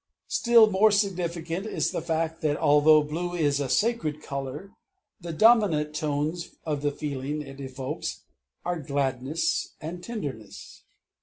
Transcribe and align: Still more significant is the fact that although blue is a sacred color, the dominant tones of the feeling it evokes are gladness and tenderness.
Still 0.29 0.67
more 0.67 0.89
significant 0.89 1.67
is 1.67 1.91
the 1.91 2.01
fact 2.01 2.41
that 2.41 2.57
although 2.57 3.03
blue 3.03 3.35
is 3.35 3.59
a 3.59 3.69
sacred 3.69 4.19
color, 4.23 4.71
the 5.19 5.31
dominant 5.31 5.93
tones 5.93 6.55
of 6.65 6.81
the 6.81 6.89
feeling 6.89 7.43
it 7.43 7.61
evokes 7.61 8.23
are 8.65 8.79
gladness 8.79 9.75
and 9.79 10.03
tenderness. 10.03 10.81